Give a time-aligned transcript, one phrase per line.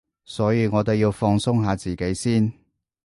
[0.25, 2.51] 所以我哋要放鬆下自己先